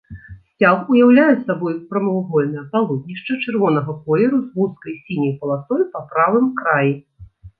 [0.51, 6.91] Сцяг уяўляе сабой прамавугольнае палотнішча чырвонага колеру з вузкай сіняй паласой па правым краі.